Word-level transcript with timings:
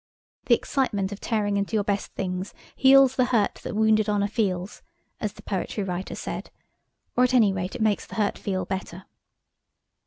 The 0.47 0.55
excitement 0.55 1.11
of 1.11 1.19
tearing 1.19 1.57
into 1.57 1.75
your 1.75 1.83
best 1.83 2.11
things 2.15 2.55
heals 2.75 3.15
the 3.15 3.25
hurt 3.25 3.59
that 3.61 3.75
wounded 3.75 4.09
honour 4.09 4.27
feels, 4.29 4.81
as 5.19 5.33
the 5.33 5.43
poetry 5.43 5.83
writer 5.83 6.15
said–or 6.15 7.23
at 7.25 7.35
any 7.35 7.53
rate 7.53 7.75
it 7.75 7.83
makes 7.83 8.07
the 8.07 8.15
hurt 8.15 8.39
feel 8.39 8.65
better. 8.65 9.05